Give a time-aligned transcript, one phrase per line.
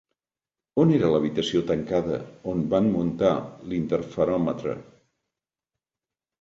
[0.83, 2.17] On era l'habitació tancada
[2.55, 3.37] on van muntar
[3.69, 4.77] l'interferòmetre?